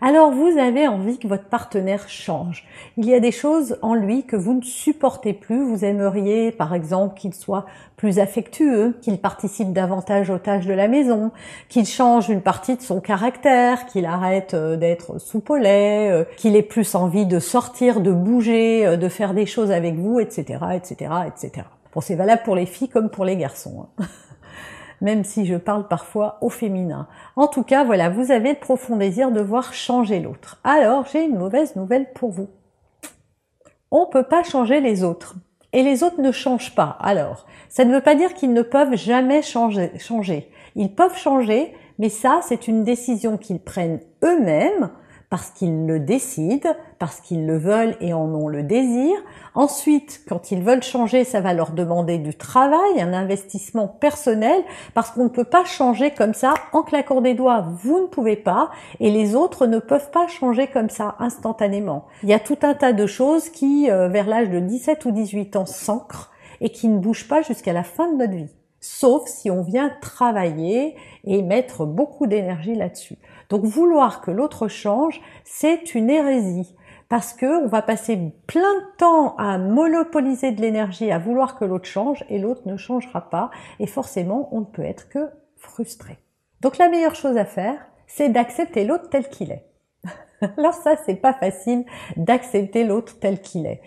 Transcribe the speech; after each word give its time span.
Alors 0.00 0.30
vous 0.30 0.58
avez 0.58 0.86
envie 0.86 1.18
que 1.18 1.26
votre 1.26 1.46
partenaire 1.46 2.08
change. 2.08 2.64
Il 2.96 3.06
y 3.06 3.14
a 3.14 3.20
des 3.20 3.32
choses 3.32 3.78
en 3.82 3.94
lui 3.94 4.24
que 4.24 4.36
vous 4.36 4.54
ne 4.54 4.62
supportez 4.62 5.32
plus. 5.32 5.64
Vous 5.64 5.84
aimeriez 5.84 6.52
par 6.52 6.72
exemple 6.72 7.18
qu'il 7.18 7.34
soit 7.34 7.66
plus 7.96 8.20
affectueux, 8.20 8.96
qu'il 9.02 9.18
participe 9.18 9.72
davantage 9.72 10.30
aux 10.30 10.38
tâches 10.38 10.66
de 10.66 10.72
la 10.72 10.86
maison, 10.86 11.32
qu'il 11.68 11.84
change 11.84 12.28
une 12.28 12.42
partie 12.42 12.76
de 12.76 12.82
son 12.82 13.00
caractère, 13.00 13.86
qu'il 13.86 14.06
arrête 14.06 14.54
euh, 14.54 14.76
d'être 14.76 15.18
soupolé, 15.18 16.08
euh, 16.12 16.24
qu'il 16.36 16.54
ait 16.54 16.62
plus 16.62 16.94
envie 16.94 17.26
de 17.26 17.40
sortir, 17.40 18.00
de 18.00 18.12
bouger, 18.12 18.86
euh, 18.86 18.96
de 18.96 19.08
faire 19.08 19.34
des 19.34 19.46
choses 19.46 19.72
avec 19.72 19.96
vous, 19.96 20.20
etc., 20.20 20.60
etc., 20.76 21.10
etc. 21.26 21.66
Bon, 21.92 22.00
c'est 22.00 22.14
valable 22.14 22.42
pour 22.44 22.54
les 22.54 22.66
filles 22.66 22.88
comme 22.88 23.10
pour 23.10 23.24
les 23.24 23.36
garçons. 23.36 23.88
Hein. 23.98 24.04
même 25.00 25.24
si 25.24 25.46
je 25.46 25.56
parle 25.56 25.88
parfois 25.88 26.38
au 26.40 26.50
féminin. 26.50 27.06
En 27.36 27.46
tout 27.46 27.62
cas, 27.62 27.84
voilà, 27.84 28.08
vous 28.10 28.30
avez 28.30 28.50
le 28.50 28.58
profond 28.58 28.96
désir 28.96 29.30
de 29.30 29.40
voir 29.40 29.74
changer 29.74 30.20
l'autre. 30.20 30.60
Alors, 30.64 31.06
j'ai 31.12 31.24
une 31.24 31.38
mauvaise 31.38 31.76
nouvelle 31.76 32.12
pour 32.12 32.30
vous. 32.30 32.48
On 33.90 34.06
peut 34.06 34.24
pas 34.24 34.42
changer 34.42 34.80
les 34.80 35.04
autres. 35.04 35.36
Et 35.72 35.82
les 35.82 36.02
autres 36.02 36.20
ne 36.20 36.32
changent 36.32 36.74
pas. 36.74 36.96
Alors, 37.00 37.46
ça 37.68 37.84
ne 37.84 37.94
veut 37.94 38.00
pas 38.00 38.14
dire 38.14 38.34
qu'ils 38.34 38.52
ne 38.52 38.62
peuvent 38.62 38.96
jamais 38.96 39.42
changer. 39.42 40.50
Ils 40.74 40.94
peuvent 40.94 41.16
changer, 41.16 41.74
mais 41.98 42.08
ça, 42.08 42.40
c'est 42.42 42.68
une 42.68 42.84
décision 42.84 43.36
qu'ils 43.36 43.60
prennent 43.60 44.00
eux-mêmes 44.24 44.90
parce 45.30 45.50
qu'ils 45.50 45.86
le 45.86 46.00
décident, 46.00 46.70
parce 46.98 47.20
qu'ils 47.20 47.46
le 47.46 47.58
veulent 47.58 47.96
et 48.00 48.14
en 48.14 48.34
ont 48.34 48.48
le 48.48 48.62
désir. 48.62 49.14
Ensuite, 49.54 50.22
quand 50.28 50.50
ils 50.50 50.62
veulent 50.62 50.82
changer, 50.82 51.24
ça 51.24 51.40
va 51.40 51.52
leur 51.52 51.72
demander 51.72 52.18
du 52.18 52.34
travail, 52.34 53.00
un 53.00 53.12
investissement 53.12 53.88
personnel, 53.88 54.62
parce 54.94 55.10
qu'on 55.10 55.24
ne 55.24 55.28
peut 55.28 55.44
pas 55.44 55.64
changer 55.64 56.12
comme 56.12 56.34
ça 56.34 56.54
en 56.72 56.82
claquant 56.82 57.20
des 57.20 57.34
doigts. 57.34 57.66
Vous 57.82 58.00
ne 58.00 58.06
pouvez 58.06 58.36
pas, 58.36 58.70
et 59.00 59.10
les 59.10 59.34
autres 59.34 59.66
ne 59.66 59.78
peuvent 59.78 60.10
pas 60.10 60.28
changer 60.28 60.66
comme 60.66 60.90
ça 60.90 61.16
instantanément. 61.18 62.06
Il 62.22 62.30
y 62.30 62.34
a 62.34 62.40
tout 62.40 62.58
un 62.62 62.74
tas 62.74 62.92
de 62.92 63.06
choses 63.06 63.50
qui, 63.50 63.90
euh, 63.90 64.08
vers 64.08 64.26
l'âge 64.26 64.48
de 64.48 64.60
17 64.60 65.04
ou 65.04 65.10
18 65.10 65.56
ans, 65.56 65.66
s'ancrent 65.66 66.32
et 66.60 66.70
qui 66.70 66.88
ne 66.88 66.98
bougent 66.98 67.28
pas 67.28 67.42
jusqu'à 67.42 67.72
la 67.72 67.84
fin 67.84 68.10
de 68.10 68.16
notre 68.16 68.34
vie 68.34 68.57
sauf 68.80 69.26
si 69.26 69.50
on 69.50 69.62
vient 69.62 69.90
travailler 70.00 70.96
et 71.24 71.42
mettre 71.42 71.84
beaucoup 71.84 72.26
d'énergie 72.26 72.74
là-dessus. 72.74 73.18
Donc 73.48 73.64
vouloir 73.64 74.20
que 74.20 74.30
l'autre 74.30 74.68
change, 74.68 75.20
c'est 75.44 75.94
une 75.94 76.10
hérésie 76.10 76.74
parce 77.08 77.32
que 77.32 77.64
on 77.64 77.68
va 77.68 77.82
passer 77.82 78.18
plein 78.46 78.74
de 78.74 78.96
temps 78.98 79.34
à 79.36 79.58
monopoliser 79.58 80.52
de 80.52 80.60
l'énergie, 80.60 81.10
à 81.10 81.18
vouloir 81.18 81.58
que 81.58 81.64
l'autre 81.64 81.88
change 81.88 82.24
et 82.28 82.38
l'autre 82.38 82.62
ne 82.66 82.76
changera 82.76 83.30
pas 83.30 83.50
et 83.80 83.86
forcément 83.86 84.48
on 84.52 84.60
ne 84.60 84.66
peut 84.66 84.84
être 84.84 85.08
que 85.08 85.30
frustré. 85.56 86.18
Donc 86.60 86.78
la 86.78 86.88
meilleure 86.88 87.14
chose 87.14 87.36
à 87.36 87.44
faire, 87.44 87.86
c'est 88.06 88.28
d'accepter 88.28 88.84
l'autre 88.84 89.08
tel 89.10 89.28
qu'il 89.28 89.52
est. 89.52 89.64
Alors 90.58 90.74
ça, 90.74 90.96
c'est 91.04 91.16
pas 91.16 91.32
facile 91.32 91.84
d'accepter 92.16 92.84
l'autre 92.84 93.18
tel 93.18 93.40
qu'il 93.40 93.66
est. 93.66 93.80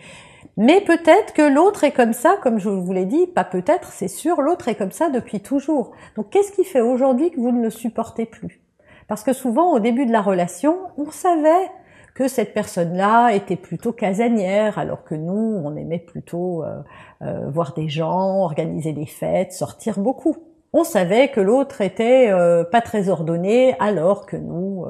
Mais 0.57 0.81
peut-être 0.81 1.33
que 1.33 1.41
l'autre 1.41 1.83
est 1.83 1.91
comme 1.91 2.13
ça, 2.13 2.35
comme 2.41 2.59
je 2.59 2.69
vous 2.69 2.93
l'ai 2.93 3.05
dit, 3.05 3.27
pas 3.27 3.43
peut-être, 3.43 3.91
c'est 3.91 4.07
sûr, 4.07 4.41
l'autre 4.41 4.67
est 4.67 4.75
comme 4.75 4.91
ça 4.91 5.09
depuis 5.09 5.39
toujours. 5.39 5.91
Donc 6.15 6.29
qu'est-ce 6.29 6.51
qui 6.51 6.65
fait 6.65 6.81
aujourd'hui 6.81 7.31
que 7.31 7.39
vous 7.39 7.51
ne 7.51 7.61
le 7.61 7.69
supportez 7.69 8.25
plus? 8.25 8.61
Parce 9.07 9.23
que 9.23 9.33
souvent, 9.33 9.73
au 9.73 9.79
début 9.79 10.05
de 10.05 10.11
la 10.11 10.21
relation, 10.21 10.77
on 10.97 11.11
savait 11.11 11.69
que 12.13 12.27
cette 12.27 12.53
personne-là 12.53 13.33
était 13.33 13.55
plutôt 13.55 13.93
casanière, 13.93 14.77
alors 14.77 15.03
que 15.03 15.15
nous, 15.15 15.61
on 15.63 15.75
aimait 15.75 15.99
plutôt 15.99 16.63
euh, 16.63 16.81
euh, 17.21 17.49
voir 17.49 17.73
des 17.73 17.87
gens, 17.87 18.43
organiser 18.43 18.93
des 18.93 19.05
fêtes, 19.05 19.53
sortir 19.53 19.99
beaucoup. 19.99 20.37
On 20.73 20.85
savait 20.85 21.29
que 21.29 21.41
l'autre 21.41 21.81
était 21.81 22.31
euh, 22.31 22.63
pas 22.63 22.81
très 22.81 23.09
ordonné, 23.09 23.75
alors 23.79 24.25
que 24.25 24.37
nous, 24.37 24.85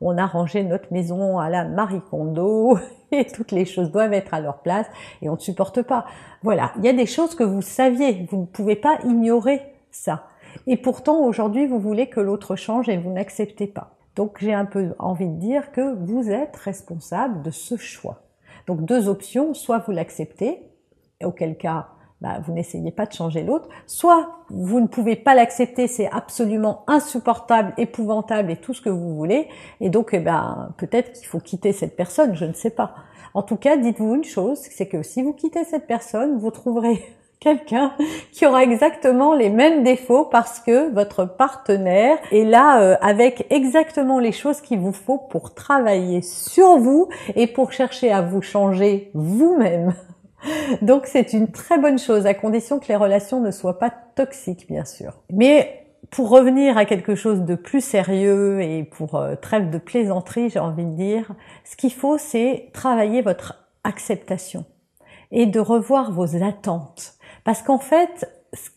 on 0.00 0.18
a 0.18 0.26
rangé 0.26 0.64
notre 0.64 0.92
maison 0.92 1.38
à 1.38 1.48
la 1.48 1.64
Marie 1.64 2.00
Kondo 2.10 2.78
et 3.12 3.26
toutes 3.26 3.52
les 3.52 3.64
choses 3.64 3.90
doivent 3.90 4.12
être 4.12 4.34
à 4.34 4.40
leur 4.40 4.58
place 4.58 4.86
et 5.22 5.28
on 5.28 5.34
ne 5.34 5.38
supporte 5.38 5.82
pas. 5.82 6.04
Voilà, 6.42 6.72
il 6.78 6.84
y 6.84 6.88
a 6.88 6.92
des 6.92 7.06
choses 7.06 7.34
que 7.34 7.44
vous 7.44 7.62
saviez, 7.62 8.26
vous 8.30 8.38
ne 8.38 8.46
pouvez 8.46 8.76
pas 8.76 8.98
ignorer 9.04 9.62
ça. 9.90 10.26
Et 10.66 10.76
pourtant 10.76 11.20
aujourd'hui 11.20 11.66
vous 11.66 11.78
voulez 11.78 12.08
que 12.08 12.20
l'autre 12.20 12.56
change 12.56 12.88
et 12.88 12.96
vous 12.96 13.12
n'acceptez 13.12 13.66
pas. 13.66 13.96
Donc 14.16 14.38
j'ai 14.40 14.54
un 14.54 14.64
peu 14.64 14.94
envie 14.98 15.28
de 15.28 15.38
dire 15.38 15.72
que 15.72 15.94
vous 15.94 16.30
êtes 16.30 16.56
responsable 16.56 17.42
de 17.42 17.50
ce 17.50 17.76
choix. 17.76 18.22
Donc 18.66 18.84
deux 18.84 19.08
options, 19.08 19.54
soit 19.54 19.78
vous 19.78 19.92
l'acceptez, 19.92 20.62
auquel 21.22 21.56
cas 21.56 21.88
bah, 22.20 22.38
vous 22.44 22.52
n'essayez 22.52 22.90
pas 22.90 23.06
de 23.06 23.12
changer 23.12 23.42
l'autre, 23.42 23.68
soit 23.86 24.28
vous 24.50 24.80
ne 24.80 24.86
pouvez 24.86 25.16
pas 25.16 25.34
l'accepter, 25.34 25.86
c'est 25.86 26.10
absolument 26.10 26.84
insupportable, 26.86 27.72
épouvantable 27.78 28.50
et 28.50 28.56
tout 28.56 28.74
ce 28.74 28.82
que 28.82 28.90
vous 28.90 29.14
voulez, 29.14 29.48
et 29.80 29.88
donc 29.88 30.10
eh 30.12 30.18
ben, 30.18 30.74
peut-être 30.76 31.12
qu'il 31.12 31.26
faut 31.26 31.40
quitter 31.40 31.72
cette 31.72 31.96
personne, 31.96 32.34
je 32.34 32.44
ne 32.44 32.52
sais 32.52 32.70
pas. 32.70 32.94
En 33.32 33.42
tout 33.42 33.56
cas, 33.56 33.76
dites-vous 33.76 34.16
une 34.16 34.24
chose, 34.24 34.58
c'est 34.58 34.88
que 34.88 35.02
si 35.02 35.22
vous 35.22 35.32
quittez 35.32 35.64
cette 35.64 35.86
personne, 35.86 36.38
vous 36.38 36.50
trouverez 36.50 37.02
quelqu'un 37.40 37.94
qui 38.32 38.44
aura 38.44 38.64
exactement 38.64 39.34
les 39.34 39.48
mêmes 39.48 39.82
défauts 39.82 40.26
parce 40.26 40.60
que 40.60 40.92
votre 40.92 41.24
partenaire 41.24 42.18
est 42.32 42.44
là 42.44 42.82
euh, 42.82 42.96
avec 43.00 43.46
exactement 43.48 44.18
les 44.18 44.32
choses 44.32 44.60
qu'il 44.60 44.78
vous 44.78 44.92
faut 44.92 45.16
pour 45.16 45.54
travailler 45.54 46.20
sur 46.20 46.76
vous 46.76 47.08
et 47.34 47.46
pour 47.46 47.72
chercher 47.72 48.12
à 48.12 48.20
vous 48.20 48.42
changer 48.42 49.10
vous-même. 49.14 49.94
Donc 50.82 51.06
c'est 51.06 51.32
une 51.32 51.50
très 51.50 51.78
bonne 51.78 51.98
chose, 51.98 52.26
à 52.26 52.34
condition 52.34 52.78
que 52.78 52.88
les 52.88 52.96
relations 52.96 53.40
ne 53.40 53.50
soient 53.50 53.78
pas 53.78 53.90
toxiques, 53.90 54.66
bien 54.68 54.84
sûr. 54.84 55.20
Mais 55.30 55.86
pour 56.10 56.30
revenir 56.30 56.76
à 56.76 56.84
quelque 56.84 57.14
chose 57.14 57.42
de 57.42 57.54
plus 57.54 57.82
sérieux 57.82 58.60
et 58.62 58.84
pour 58.84 59.14
euh, 59.16 59.36
trêve 59.36 59.70
de 59.70 59.78
plaisanterie, 59.78 60.48
j'ai 60.50 60.58
envie 60.58 60.84
de 60.84 60.94
dire, 60.94 61.32
ce 61.64 61.76
qu'il 61.76 61.92
faut, 61.92 62.18
c'est 62.18 62.70
travailler 62.72 63.22
votre 63.22 63.68
acceptation 63.84 64.64
et 65.30 65.46
de 65.46 65.60
revoir 65.60 66.12
vos 66.12 66.42
attentes. 66.42 67.14
Parce 67.44 67.62
qu'en 67.62 67.78
fait, 67.78 68.28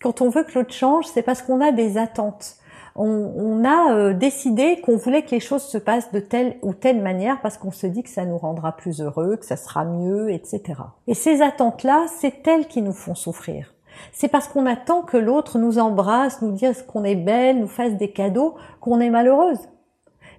quand 0.01 0.21
on 0.21 0.29
veut 0.29 0.43
que 0.43 0.59
l'autre 0.59 0.73
change, 0.73 1.05
c'est 1.05 1.23
parce 1.23 1.41
qu'on 1.41 1.61
a 1.61 1.71
des 1.71 1.97
attentes 1.97 2.57
on, 2.95 3.65
a 3.65 3.93
euh, 3.93 4.13
décidé 4.13 4.79
qu'on 4.81 4.97
voulait 4.97 5.23
que 5.23 5.31
les 5.31 5.39
choses 5.39 5.63
se 5.63 5.77
passent 5.77 6.11
de 6.11 6.19
telle 6.19 6.57
ou 6.61 6.73
telle 6.73 7.01
manière 7.01 7.41
parce 7.41 7.57
qu'on 7.57 7.71
se 7.71 7.87
dit 7.87 8.03
que 8.03 8.09
ça 8.09 8.25
nous 8.25 8.37
rendra 8.37 8.73
plus 8.73 9.01
heureux, 9.01 9.37
que 9.37 9.45
ça 9.45 9.57
sera 9.57 9.83
mieux, 9.83 10.31
etc. 10.31 10.61
Et 11.07 11.15
ces 11.15 11.41
attentes-là, 11.41 12.05
c'est 12.19 12.47
elles 12.47 12.67
qui 12.67 12.81
nous 12.81 12.93
font 12.93 13.15
souffrir. 13.15 13.73
C'est 14.11 14.27
parce 14.27 14.47
qu'on 14.47 14.65
attend 14.65 15.01
que 15.01 15.17
l'autre 15.17 15.57
nous 15.57 15.79
embrasse, 15.79 16.41
nous 16.41 16.51
dise 16.51 16.83
qu'on 16.83 17.03
est 17.03 17.15
belle, 17.15 17.59
nous 17.59 17.67
fasse 17.67 17.93
des 17.93 18.11
cadeaux, 18.11 18.55
qu'on 18.79 18.99
est 18.99 19.09
malheureuse. 19.09 19.59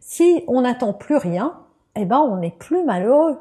Si 0.00 0.44
on 0.48 0.60
n'attend 0.62 0.92
plus 0.92 1.16
rien, 1.16 1.60
eh 1.96 2.04
ben 2.04 2.18
on 2.18 2.36
n'est 2.36 2.50
plus 2.50 2.84
malheureux 2.84 3.38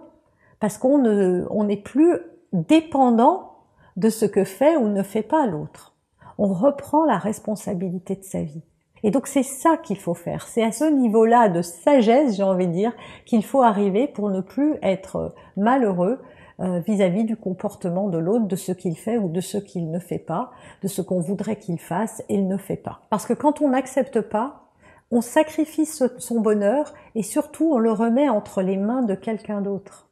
parce 0.59 0.77
qu'on 0.77 0.97
ne, 0.97 1.45
on 1.49 1.65
n'est 1.65 1.77
plus 1.77 2.17
dépendant 2.53 3.57
de 3.97 4.09
ce 4.09 4.25
que 4.25 4.43
fait 4.43 4.77
ou 4.77 4.87
ne 4.87 5.03
fait 5.03 5.23
pas 5.23 5.45
l'autre. 5.45 5.95
On 6.37 6.47
reprend 6.47 7.05
la 7.05 7.17
responsabilité 7.17 8.15
de 8.15 8.23
sa 8.23 8.41
vie. 8.41 8.63
Et 9.03 9.11
donc 9.11 9.27
c'est 9.27 9.43
ça 9.43 9.77
qu'il 9.77 9.97
faut 9.97 10.13
faire. 10.13 10.47
C'est 10.47 10.63
à 10.63 10.71
ce 10.71 10.85
niveau-là 10.85 11.49
de 11.49 11.61
sagesse, 11.61 12.37
j'ai 12.37 12.43
envie 12.43 12.67
de 12.67 12.71
dire, 12.71 12.93
qu'il 13.25 13.43
faut 13.43 13.61
arriver 13.61 14.07
pour 14.07 14.29
ne 14.29 14.41
plus 14.41 14.75
être 14.81 15.35
malheureux 15.57 16.19
euh, 16.59 16.79
vis-à-vis 16.79 17.25
du 17.25 17.35
comportement 17.35 18.07
de 18.07 18.17
l'autre, 18.17 18.47
de 18.47 18.55
ce 18.55 18.71
qu'il 18.71 18.97
fait 18.97 19.17
ou 19.17 19.27
de 19.27 19.41
ce 19.41 19.57
qu'il 19.57 19.91
ne 19.91 19.99
fait 19.99 20.19
pas, 20.19 20.51
de 20.81 20.87
ce 20.87 21.01
qu'on 21.01 21.19
voudrait 21.19 21.57
qu'il 21.57 21.79
fasse 21.79 22.23
et 22.29 22.35
il 22.35 22.47
ne 22.47 22.57
fait 22.57 22.77
pas. 22.77 23.01
Parce 23.09 23.25
que 23.25 23.33
quand 23.33 23.61
on 23.61 23.69
n'accepte 23.69 24.21
pas, 24.21 24.69
on 25.11 25.21
sacrifie 25.21 25.85
son 25.85 26.41
bonheur 26.41 26.93
et 27.15 27.23
surtout 27.23 27.71
on 27.73 27.79
le 27.79 27.91
remet 27.91 28.29
entre 28.29 28.61
les 28.61 28.77
mains 28.77 29.03
de 29.03 29.15
quelqu'un 29.15 29.61
d'autre. 29.61 30.09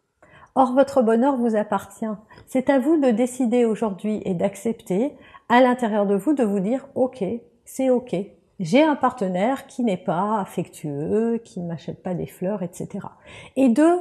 Or, 0.53 0.73
votre 0.73 1.01
bonheur 1.01 1.37
vous 1.37 1.55
appartient. 1.55 2.05
C'est 2.45 2.69
à 2.69 2.77
vous 2.77 2.97
de 2.97 3.09
décider 3.09 3.63
aujourd'hui 3.63 4.21
et 4.25 4.33
d'accepter 4.33 5.15
à 5.47 5.61
l'intérieur 5.61 6.05
de 6.05 6.15
vous 6.15 6.33
de 6.33 6.43
vous 6.43 6.59
dire, 6.59 6.87
OK, 6.95 7.23
c'est 7.63 7.89
OK, 7.89 8.15
j'ai 8.61 8.83
un 8.83 8.95
partenaire 8.95 9.67
qui 9.67 9.83
n'est 9.83 9.97
pas 9.97 10.39
affectueux, 10.39 11.41
qui 11.43 11.59
ne 11.59 11.67
m'achète 11.67 12.01
pas 12.01 12.13
des 12.13 12.27
fleurs, 12.27 12.63
etc. 12.63 13.07
Et 13.55 13.69
de 13.69 13.97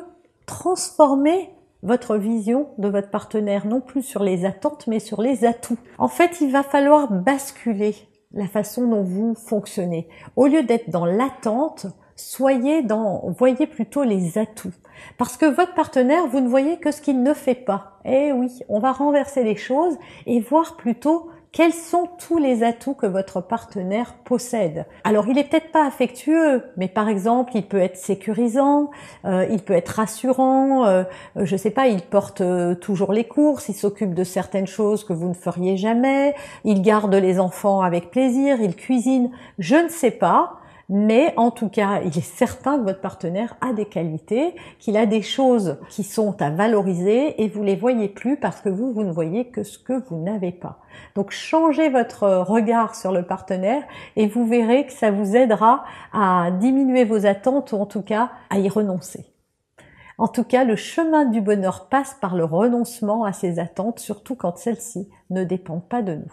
transformer 0.46 1.50
votre 1.82 2.16
vision 2.16 2.68
de 2.78 2.88
votre 2.88 3.10
partenaire, 3.10 3.66
non 3.66 3.80
plus 3.80 4.02
sur 4.02 4.22
les 4.22 4.44
attentes, 4.44 4.86
mais 4.86 4.98
sur 4.98 5.22
les 5.22 5.44
atouts. 5.44 5.78
En 5.98 6.08
fait, 6.08 6.40
il 6.40 6.52
va 6.52 6.62
falloir 6.62 7.10
basculer 7.10 7.94
la 8.32 8.46
façon 8.46 8.86
dont 8.86 9.02
vous 9.02 9.34
fonctionnez. 9.34 10.08
Au 10.36 10.46
lieu 10.46 10.62
d'être 10.62 10.90
dans 10.90 11.06
l'attente, 11.06 11.86
soyez 12.16 12.82
dans, 12.82 13.30
voyez 13.30 13.66
plutôt 13.66 14.04
les 14.04 14.36
atouts. 14.36 14.74
Parce 15.16 15.38
que 15.38 15.46
votre 15.46 15.74
partenaire, 15.74 16.26
vous 16.26 16.40
ne 16.40 16.48
voyez 16.48 16.78
que 16.78 16.90
ce 16.90 17.00
qu'il 17.00 17.22
ne 17.22 17.32
fait 17.32 17.54
pas. 17.54 17.98
Eh 18.04 18.32
oui, 18.32 18.60
on 18.68 18.78
va 18.78 18.92
renverser 18.92 19.42
les 19.42 19.56
choses 19.56 19.96
et 20.26 20.40
voir 20.40 20.76
plutôt 20.76 21.30
quels 21.52 21.73
sont 21.73 22.08
tous 22.19 22.38
les 22.38 22.62
atouts 22.62 22.94
que 22.94 23.06
votre 23.06 23.41
partenaire 23.41 24.14
possède? 24.25 24.87
Alors, 25.02 25.26
il 25.26 25.37
est 25.37 25.44
peut-être 25.44 25.73
pas 25.73 25.85
affectueux, 25.85 26.62
mais 26.76 26.87
par 26.87 27.08
exemple, 27.08 27.52
il 27.56 27.67
peut 27.67 27.81
être 27.81 27.97
sécurisant, 27.97 28.91
euh, 29.25 29.47
il 29.50 29.61
peut 29.61 29.73
être 29.73 29.88
rassurant, 29.88 30.87
euh, 30.87 31.02
je 31.35 31.56
sais 31.56 31.73
pas, 31.73 31.88
il 31.88 32.02
porte 32.02 32.41
euh, 32.41 32.76
toujours 32.76 33.12
les 33.12 33.25
courses, 33.25 33.69
il 33.69 33.75
s'occupe 33.75 34.14
de 34.14 34.23
certaines 34.23 34.69
choses 34.69 35.02
que 35.02 35.12
vous 35.12 35.29
ne 35.29 35.35
feriez 35.35 35.76
jamais, 35.76 36.37
il 36.64 36.82
garde 36.82 37.14
les 37.14 37.41
enfants 37.41 37.81
avec 37.81 38.12
plaisir, 38.12 38.61
il 38.61 38.76
cuisine, 38.76 39.31
je 39.58 39.76
ne 39.76 39.88
sais 39.88 40.12
pas. 40.12 40.59
Mais 40.92 41.32
en 41.37 41.52
tout 41.52 41.69
cas, 41.69 42.00
il 42.04 42.19
est 42.19 42.20
certain 42.20 42.76
que 42.76 42.82
votre 42.82 43.00
partenaire 43.00 43.54
a 43.60 43.72
des 43.72 43.84
qualités, 43.84 44.56
qu'il 44.81 44.96
a 44.96 45.06
des 45.06 45.22
choses 45.22 45.78
qui 45.88 46.02
sont 46.02 46.42
à 46.42 46.50
valoriser 46.50 47.40
et 47.40 47.48
vous 47.48 47.62
les 47.62 47.76
voyez 47.76 48.08
plus 48.08 48.37
parce 48.37 48.60
que 48.60 48.69
vous, 48.69 48.92
vous 48.92 49.04
ne 49.04 49.12
voyez 49.12 49.50
que 49.50 49.62
ce 49.62 49.78
que 49.78 49.92
vous 49.92 50.16
n'avez 50.16 50.50
pas. 50.50 50.81
Donc 51.14 51.31
changez 51.31 51.90
votre 51.90 52.26
regard 52.40 52.96
sur 52.96 53.12
le 53.12 53.22
partenaire 53.22 53.84
et 54.16 54.26
vous 54.26 54.44
verrez 54.44 54.84
que 54.84 54.92
ça 54.92 55.12
vous 55.12 55.37
aidera 55.37 55.84
à 56.12 56.50
diminuer 56.58 57.04
vos 57.04 57.25
attentes 57.25 57.70
ou 57.70 57.76
en 57.76 57.86
tout 57.86 58.02
cas 58.02 58.32
à 58.50 58.58
y 58.58 58.69
renoncer. 58.69 59.26
En 60.19 60.26
tout 60.26 60.44
cas, 60.44 60.64
le 60.64 60.75
chemin 60.75 61.25
du 61.25 61.40
bonheur 61.40 61.88
passe 61.88 62.16
par 62.20 62.34
le 62.34 62.44
renoncement 62.44 63.25
à 63.25 63.32
ces 63.32 63.60
attentes, 63.60 64.00
surtout 64.00 64.34
quand 64.34 64.58
celles-ci 64.58 65.08
ne 65.31 65.44
dépendent 65.44 65.88
pas 65.88 66.02
de 66.02 66.16
nous. 66.16 66.32